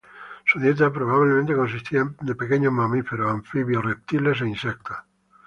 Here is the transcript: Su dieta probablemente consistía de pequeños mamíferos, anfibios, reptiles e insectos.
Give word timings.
Su 0.47 0.57
dieta 0.59 0.91
probablemente 0.91 1.53
consistía 1.55 2.11
de 2.21 2.33
pequeños 2.33 2.73
mamíferos, 2.73 3.29
anfibios, 3.31 3.85
reptiles 3.85 4.41
e 4.41 4.47
insectos. 4.47 4.97